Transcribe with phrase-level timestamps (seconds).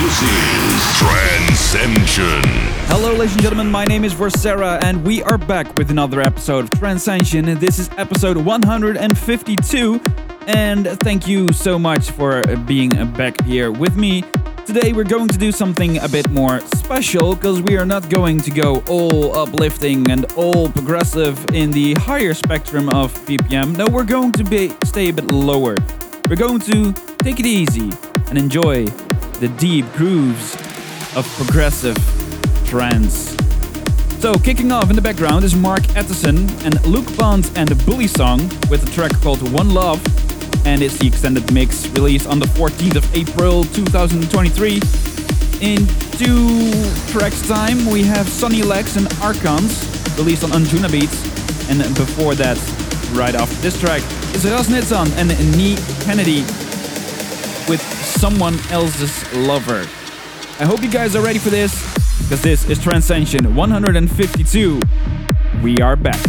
[0.00, 2.42] this is Trancescension.
[2.86, 3.68] Hello, ladies and gentlemen.
[3.68, 7.58] My name is Vorcera, and we are back with another episode of Trancescension.
[7.58, 10.00] This is episode 152,
[10.46, 14.22] and thank you so much for being back here with me.
[14.66, 18.38] Today, we're going to do something a bit more special because we are not going
[18.42, 23.76] to go all uplifting and all progressive in the higher spectrum of BPM.
[23.76, 25.74] No, we're going to be stay a bit lower.
[26.28, 27.90] We're going to take it easy
[28.28, 28.86] and enjoy
[29.40, 30.54] the deep grooves
[31.14, 31.96] of progressive
[32.66, 33.36] trance.
[34.18, 38.08] So, kicking off in the background is Mark Eteson and Luke Bond and the Bully
[38.08, 40.04] Song with a track called One Love,
[40.66, 44.80] and it's the extended mix released on the 14th of April 2023.
[45.60, 45.86] In
[46.18, 46.72] two
[47.12, 49.86] tracks' time, we have Sunny Lax and Archons
[50.18, 52.56] released on Anjunabeats, and before that,
[53.12, 54.02] right after this track,
[54.34, 56.44] is Raz Nitzan and Neev Kennedy
[57.68, 59.86] with Someone Else's Lover.
[60.60, 61.82] I hope you guys are ready for this,
[62.22, 64.80] because this is Trancescension 152.
[65.62, 66.20] We are back.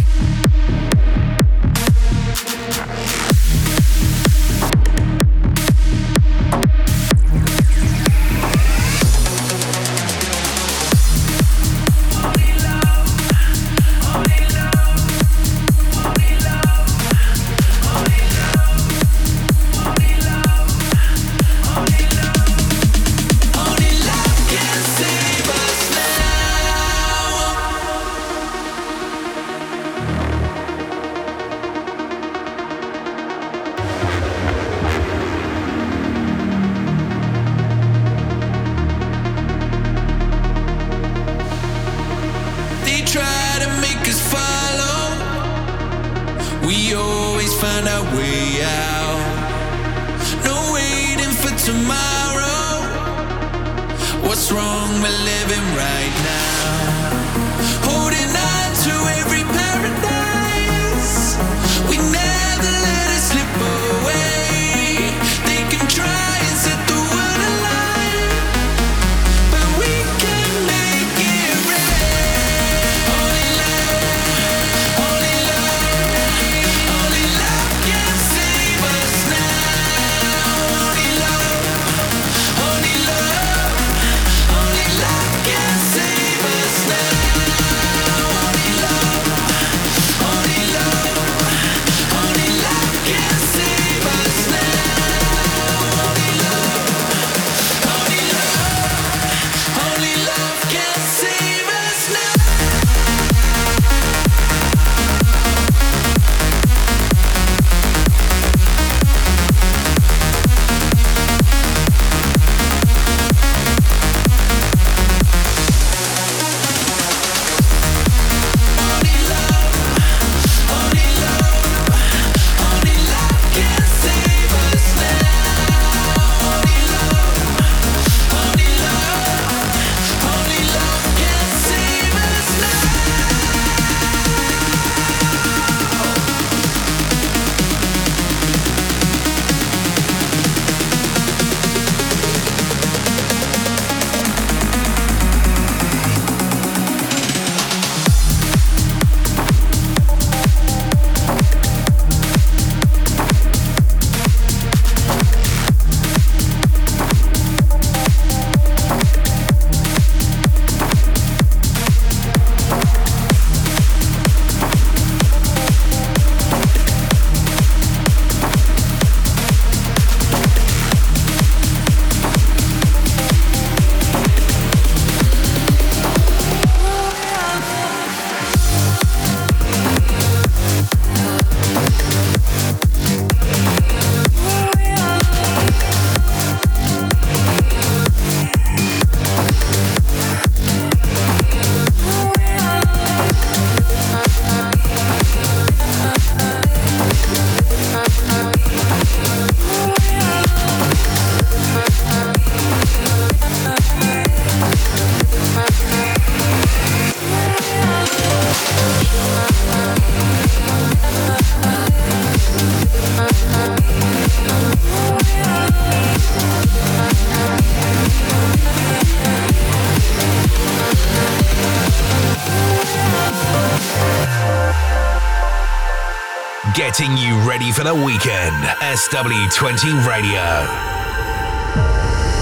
[227.00, 228.54] Getting you ready for the weekend.
[228.82, 230.44] SW20 Radio.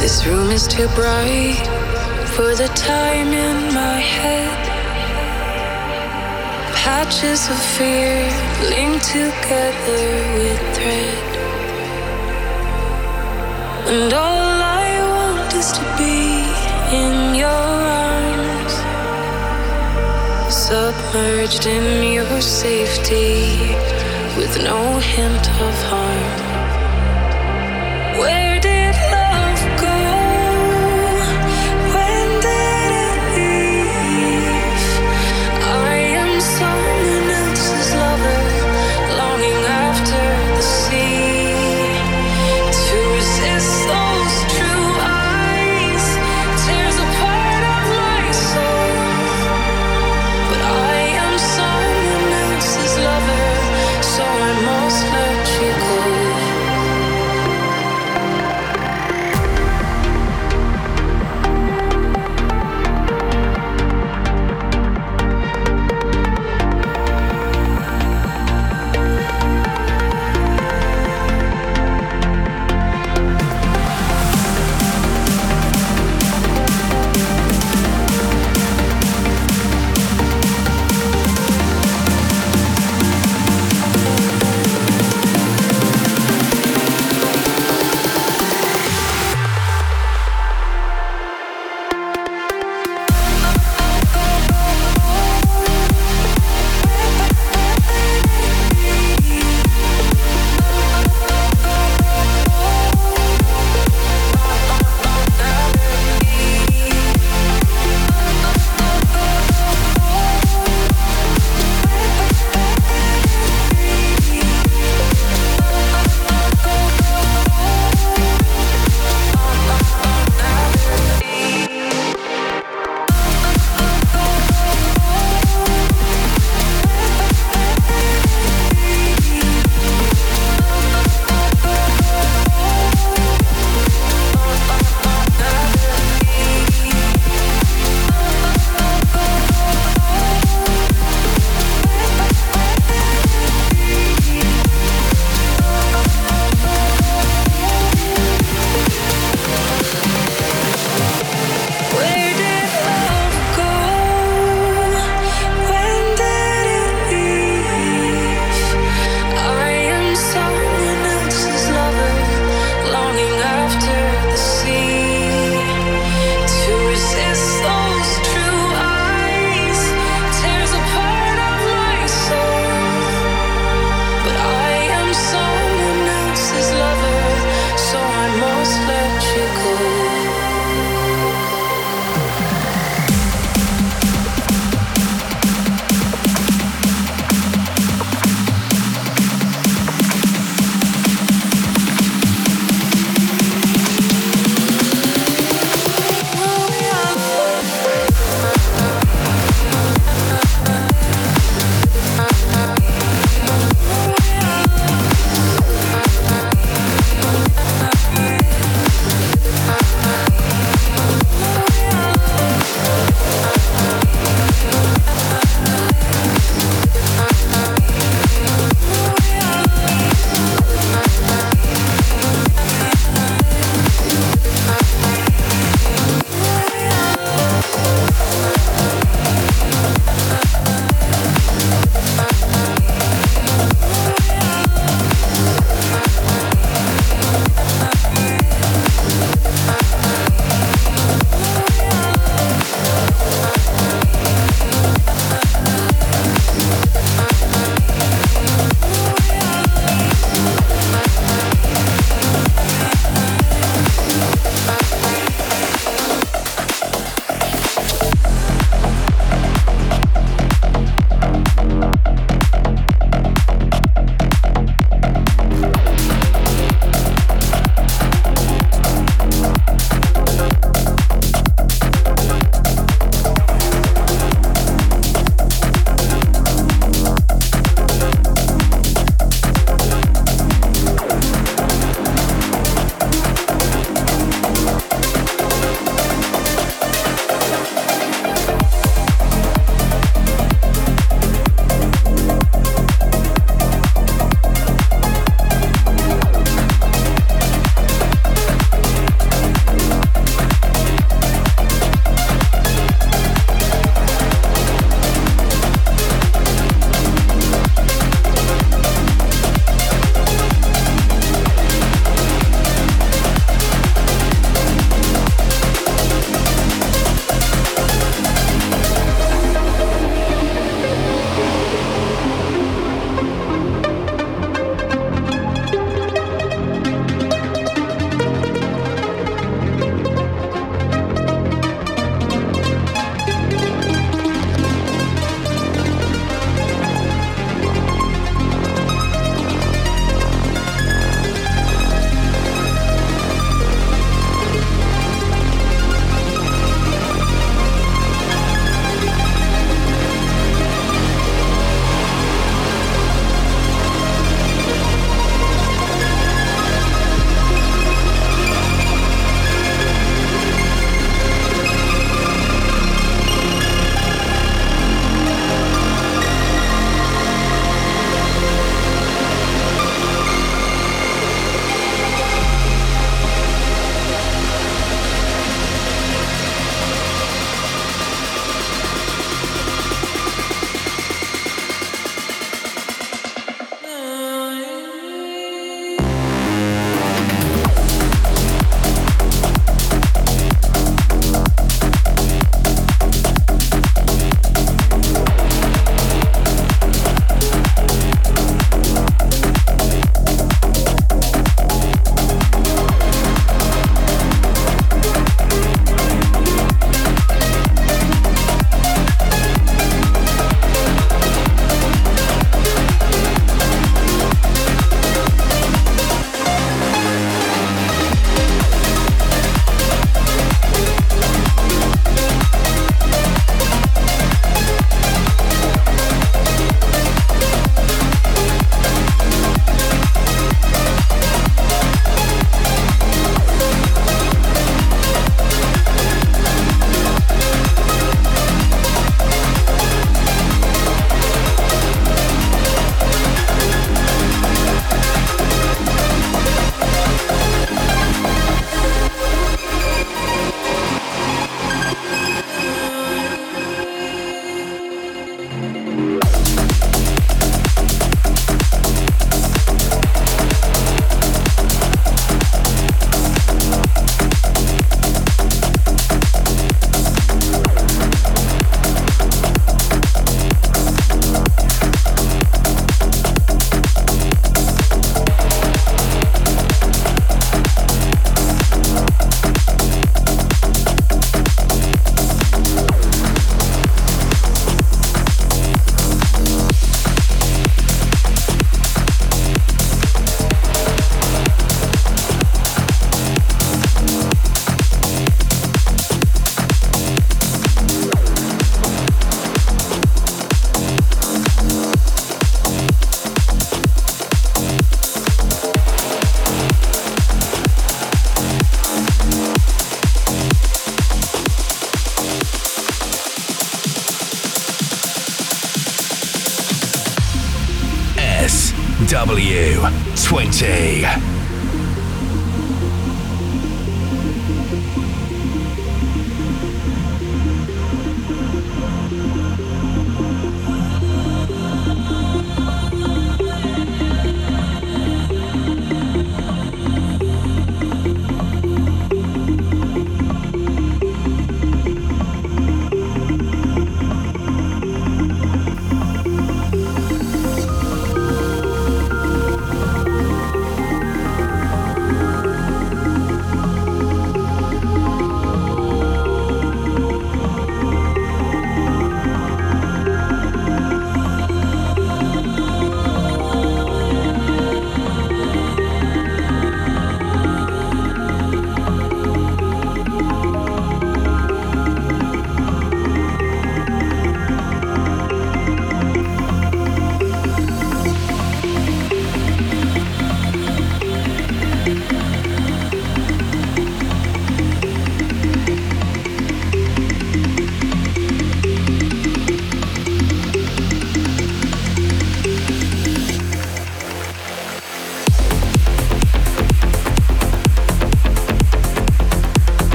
[0.00, 1.64] This room is too bright
[2.34, 4.58] for the time in my head.
[6.74, 8.26] Patches of fear
[8.68, 10.04] linked together
[10.38, 11.36] with thread.
[13.86, 16.42] And all I want is to be
[16.96, 17.68] in your
[18.10, 18.74] arms,
[20.52, 24.07] submerged in your safety
[24.38, 26.47] with no hint of harm.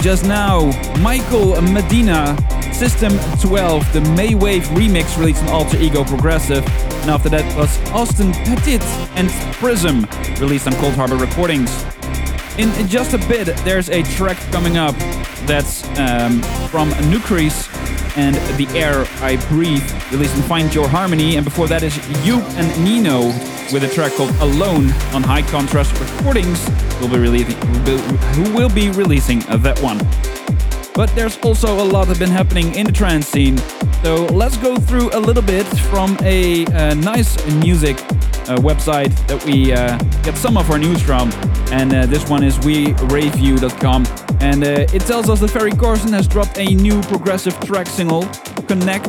[0.00, 2.36] Just now, Michael Medina,
[2.72, 6.64] System 12, the Maywave remix released on Alter Ego Progressive.
[7.02, 8.82] And after that was Austin Pettit
[9.16, 10.06] and Prism,
[10.40, 11.84] released on Coldharbour Recordings.
[12.58, 14.94] In just a bit, there's a track coming up
[15.46, 17.68] that's um, from Nucrise
[18.16, 21.36] and The Air I Breathe, released on Find Your Harmony.
[21.36, 25.98] And before that is You and NEENOO with a track called Alone on High Contrast
[26.00, 26.68] Recordings,
[27.00, 27.56] will be, releasing,
[28.34, 29.98] who will be releasing that one.
[30.94, 33.58] But there's also a lot that been happening in the trance scene.
[34.02, 37.96] So let's go through a little bit from a, a nice music
[38.46, 41.32] uh, website that we uh, get some of our news from.
[41.72, 44.06] And uh, this one is weraveyou.com.
[44.40, 48.24] And uh, it tells us that Ferry Corsten has dropped a new progressive track single,
[48.68, 49.08] Connect.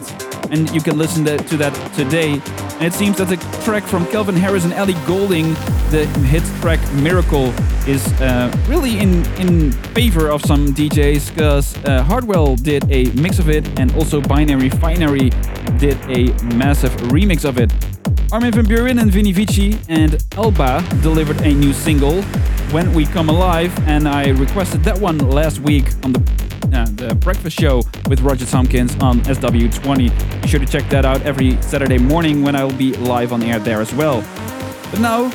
[0.52, 2.42] And you can listen to that today.
[2.76, 5.54] And it seems that the track from Calvin Harris and Ellie Goulding,
[5.92, 7.54] the hit track Miracle,
[7.88, 13.40] is uh, really in, in favor of some DJs because uh, Hardwell did a mix
[13.40, 15.30] of it and also Binary Finery
[15.78, 17.72] did a massive remix of it.
[18.32, 22.22] Armin van Buuren and Vini Vici and Elba delivered a new single,
[22.74, 27.16] When We Come Alive, and I requested that one last week on the, uh, the
[27.16, 30.42] breakfast show with Roger Tompkins on SW20.
[30.42, 33.60] Be sure to check that out every Saturday morning when I'll be live on air
[33.60, 34.24] there as well.
[34.92, 35.30] But now,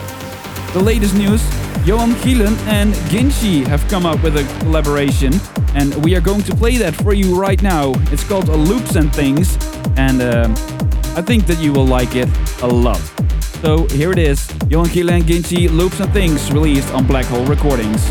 [0.73, 1.43] the latest news
[1.85, 5.33] Johan Gielen and Ginchy have come up with a collaboration,
[5.75, 7.93] and we are going to play that for you right now.
[8.13, 9.57] It's called Loops and Things,
[9.97, 10.47] and uh,
[11.17, 12.29] I think that you will like it
[12.63, 13.01] a lot.
[13.63, 17.47] So here it is, Johan Gielen and Ginchy, Loops and Things, released on Black Hole
[17.47, 18.11] Recordings.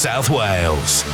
[0.00, 1.09] South Wales.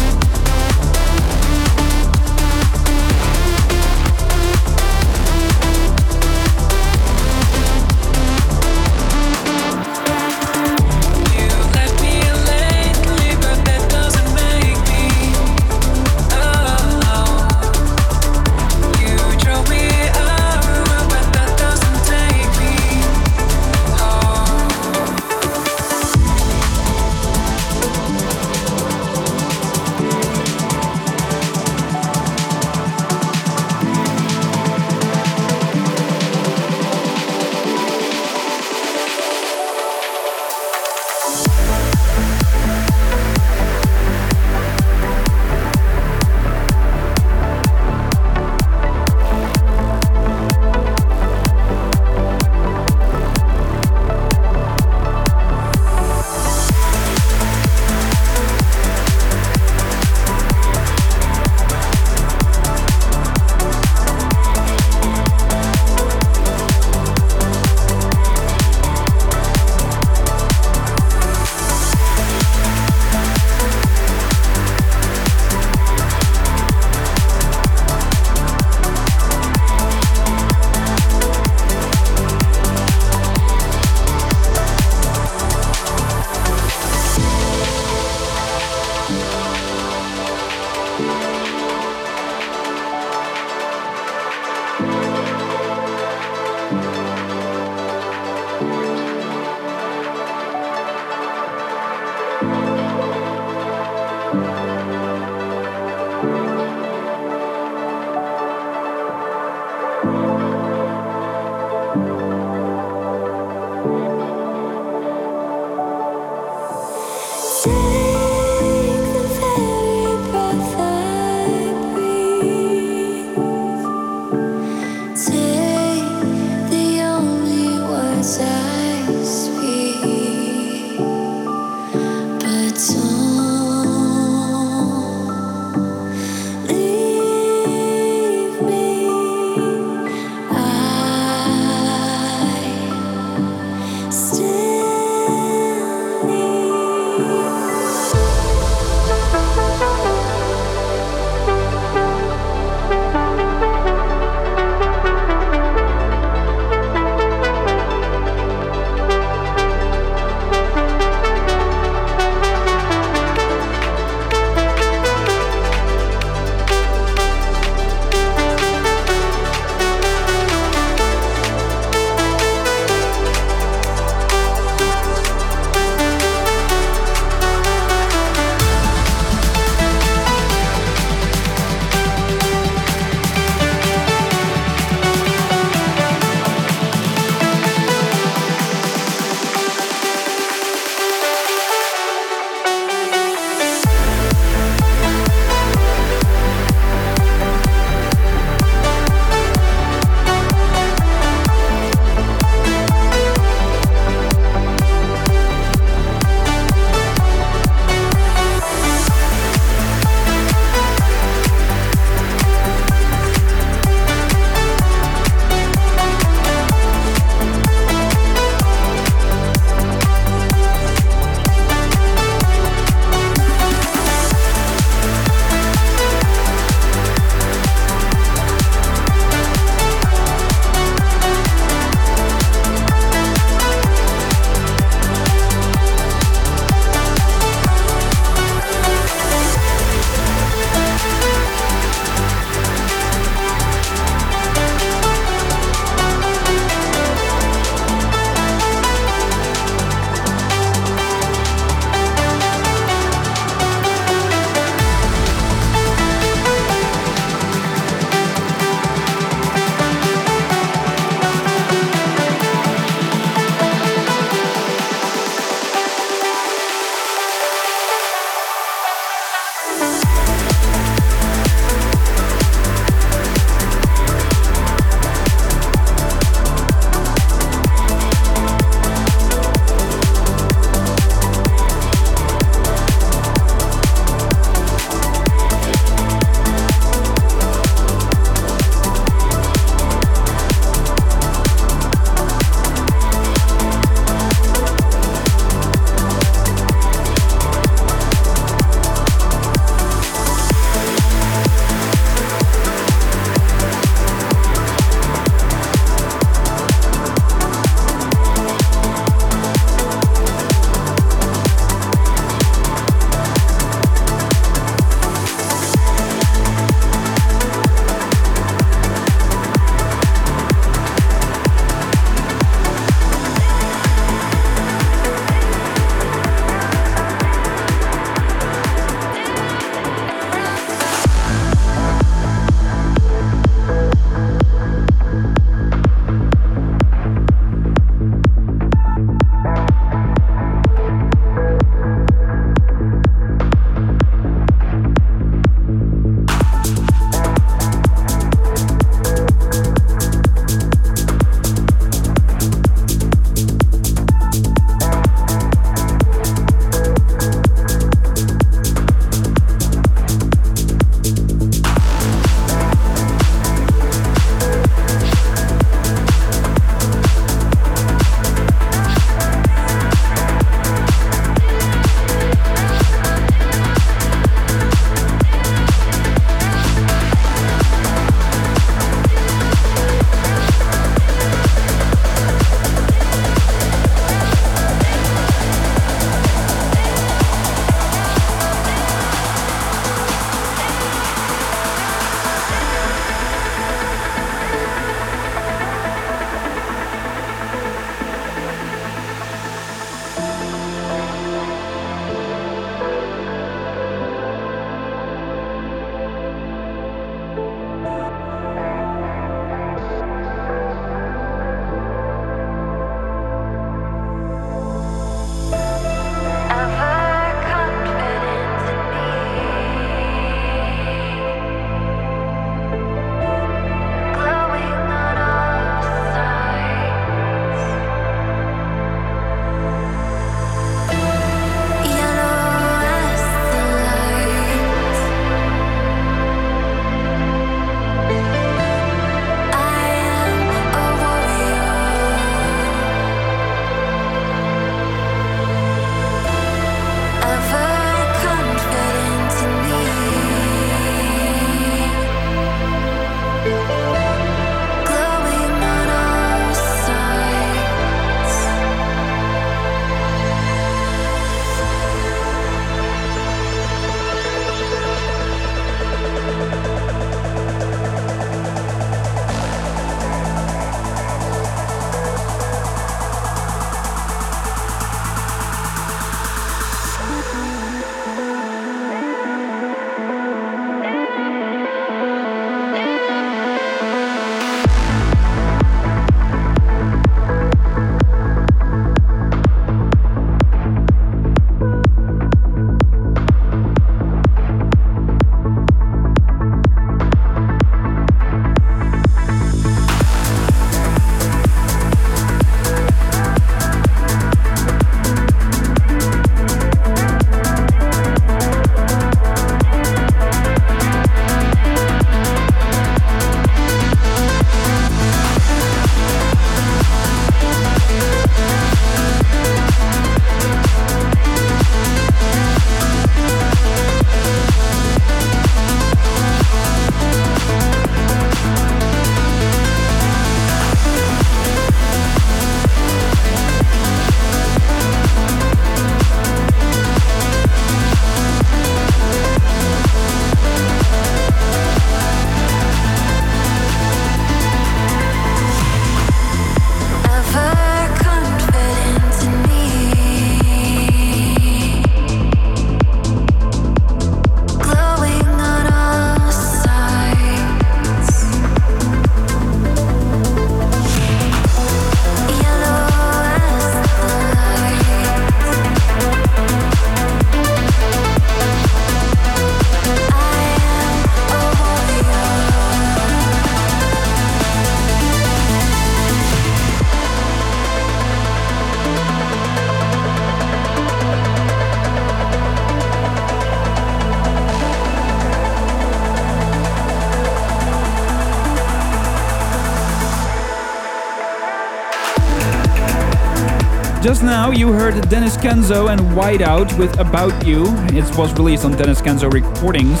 [594.10, 597.66] Just now, you heard Denis Kenzo and Whiteout with About You.
[597.96, 600.00] It was released on Denis Kenzo Recordings.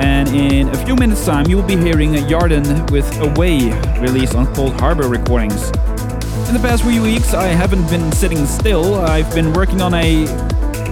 [0.00, 3.70] And in a few minutes' time, you will be hearing Jardin with Away,
[4.00, 5.68] released on Coldharbour Recordings.
[6.48, 8.96] In the past few weeks, I haven't been sitting still.
[8.96, 10.26] I've been working on a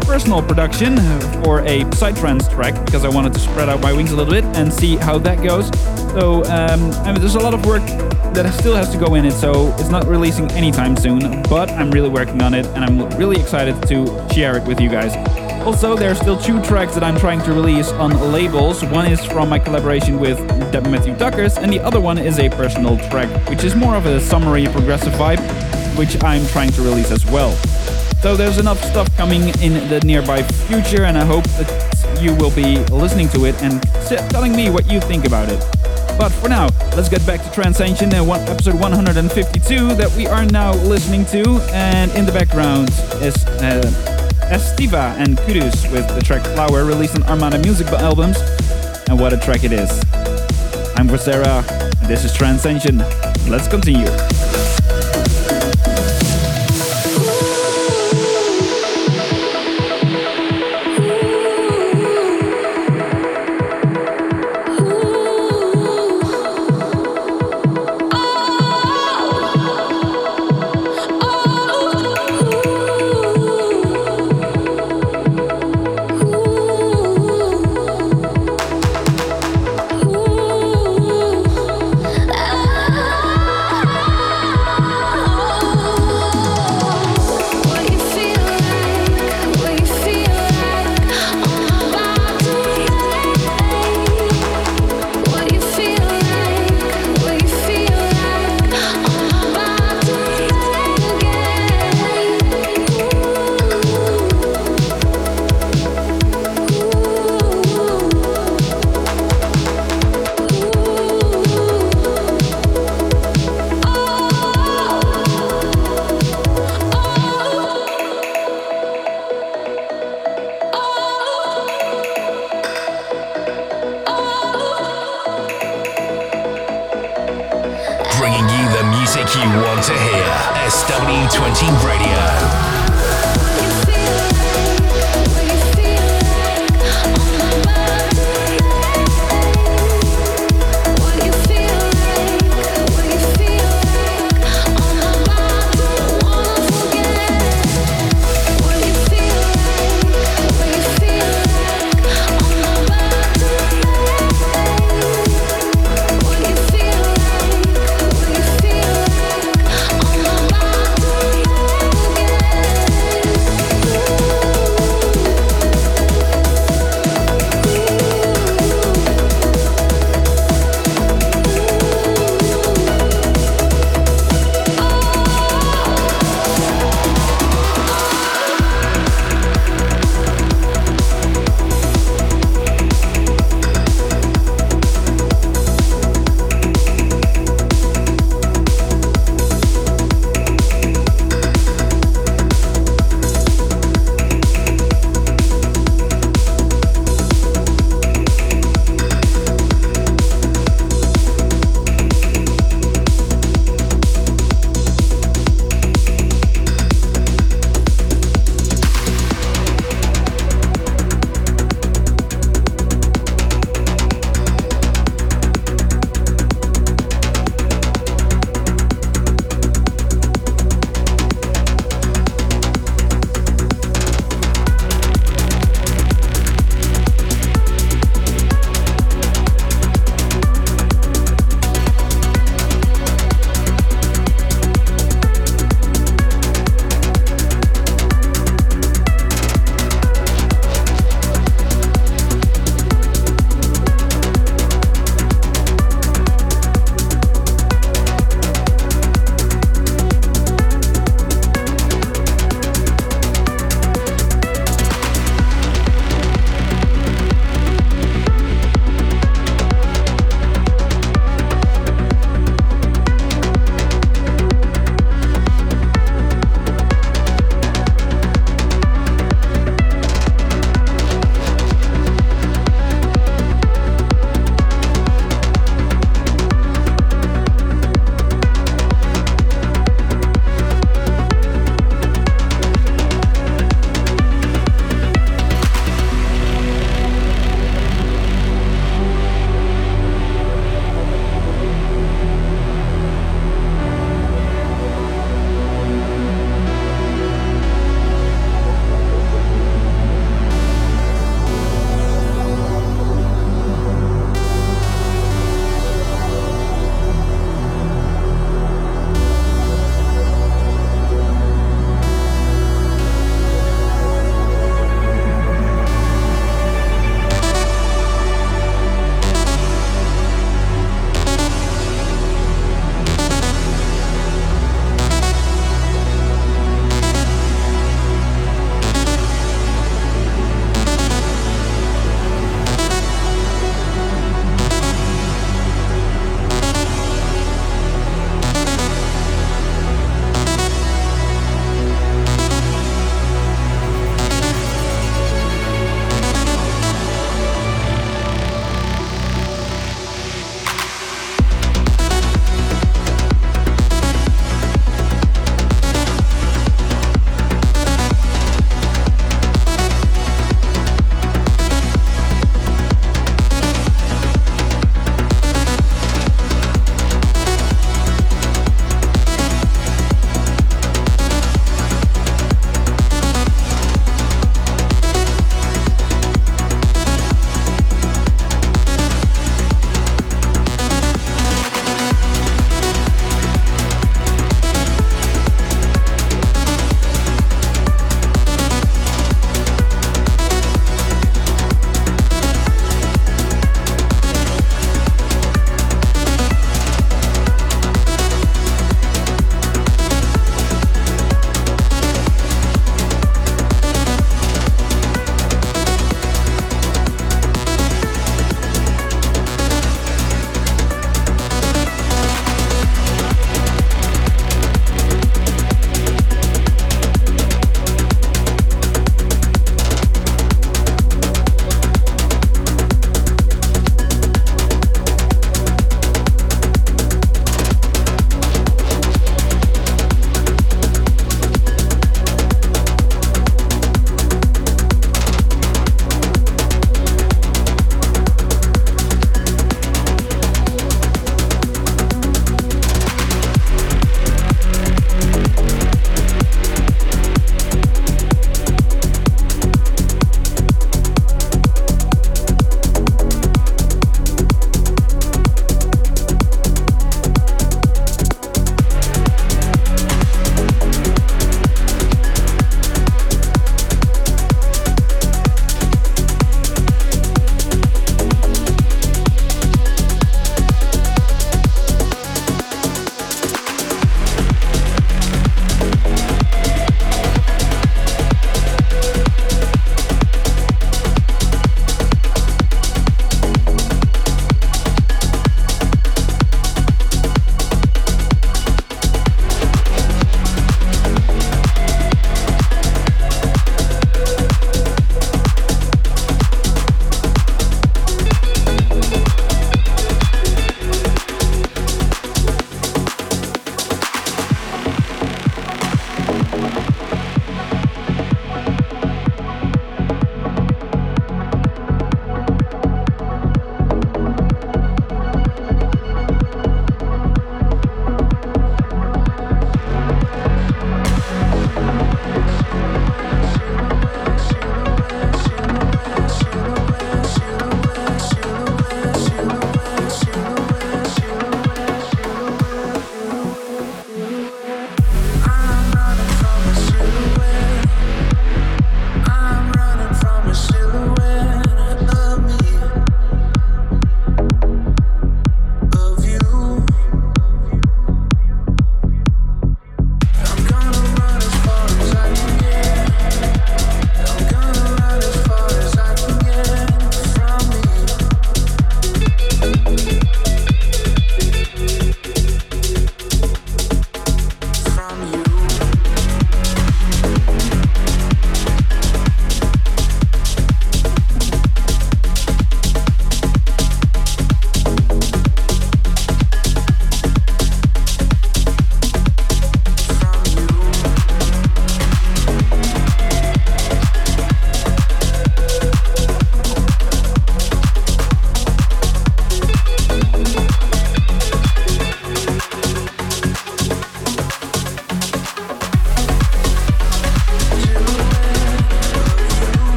[0.00, 0.96] personal production
[1.44, 4.42] for a Psytrance track because I wanted to spread out my wings a little bit
[4.56, 5.68] and see how that goes.
[6.14, 7.82] So um, I mean, there's a lot of work
[8.34, 11.42] that still has to go in it, so it's not releasing anytime soon.
[11.44, 14.88] But I'm really working on it, and I'm really excited to share it with you
[14.88, 15.14] guys.
[15.66, 18.84] Also, there are still two tracks that I'm trying to release on labels.
[18.84, 20.40] One is from my collaboration with
[20.72, 24.18] Matthew Duckers, and the other one is a personal track, which is more of a
[24.20, 25.40] summery progressive vibe,
[25.96, 27.52] which I'm trying to release as well.
[28.22, 32.54] So there's enough stuff coming in the nearby future, and I hope that you will
[32.54, 33.82] be listening to it and
[34.30, 35.60] telling me what you think about it.
[36.18, 40.44] But for now, let's get back to Trancescension, uh, one, episode 152 that we are
[40.46, 41.60] now listening to.
[41.72, 42.88] And in the background
[43.22, 43.82] is uh,
[44.50, 48.38] Estiva and Kudus with the track Fluor, released on Armada Music Albums.
[49.08, 49.90] And what a track it is.
[50.96, 51.68] I'm Vorcera,
[52.00, 52.98] and this is Trancescension.
[53.48, 54.06] Let's continue.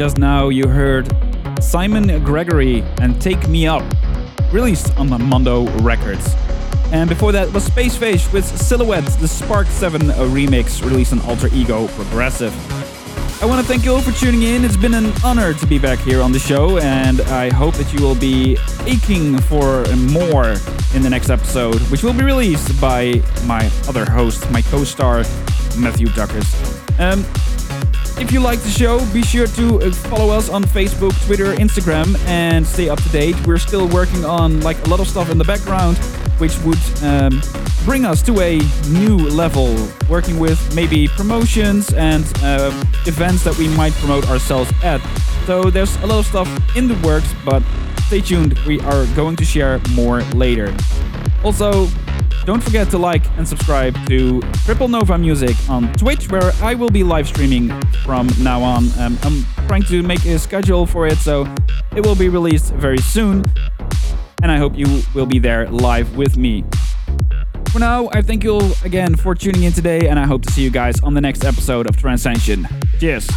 [0.00, 1.14] Just now you heard
[1.62, 3.82] Simon Gregory and Take Me Up,
[4.50, 6.34] released on Mondo Records.
[6.90, 11.50] And before that was Space Fish with Silhouettes, the Spark 7 remix released on Alter
[11.52, 12.54] Ego Progressive.
[13.42, 14.64] I want to thank you all for tuning in.
[14.64, 17.92] It's been an honor to be back here on the show, and I hope that
[17.92, 20.54] you will be aching for more
[20.94, 25.18] in the next episode, which will be released by my other host, my co star,
[25.76, 26.50] Matthew Duckers.
[26.98, 27.22] Um,
[28.20, 32.18] if you like the show, be sure to uh, follow us on Facebook, Twitter, Instagram,
[32.26, 33.34] and stay up to date.
[33.46, 35.96] We're still working on like a lot of stuff in the background,
[36.38, 37.40] which would um,
[37.84, 38.60] bring us to a
[38.90, 39.74] new level.
[40.08, 42.70] Working with maybe promotions and uh,
[43.06, 45.00] events that we might promote ourselves at.
[45.46, 47.62] So there's a lot of stuff in the works, but
[48.06, 48.58] stay tuned.
[48.60, 50.76] We are going to share more later.
[51.42, 51.86] Also,
[52.44, 56.88] don't forget to like and subscribe to Triple Nova Music on Twitch, where I will
[56.88, 57.68] be live streaming
[58.04, 58.90] from now on.
[58.98, 61.46] Um, I'm trying to make a schedule for it, so
[61.94, 63.44] it will be released very soon.
[64.42, 66.64] And I hope you will be there live with me.
[67.72, 70.50] For now, I thank you all again for tuning in today, and I hope to
[70.52, 72.66] see you guys on the next episode of Trancescension.
[72.98, 73.28] Cheers.